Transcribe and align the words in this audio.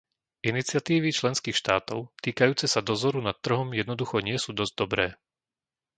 Iniciatívy 0.51 1.09
členských 1.19 1.53
štátov 1.61 1.99
týkajúce 2.25 2.65
sa 2.73 2.81
dozoru 2.89 3.19
nad 3.27 3.35
trhom 3.45 3.69
jednoducho 3.81 4.17
nie 4.27 4.37
sú 4.43 4.49
dosť 4.59 4.73
dobré. 4.81 5.05